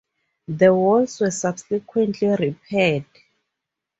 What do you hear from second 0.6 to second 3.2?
walls were subsequently repaired.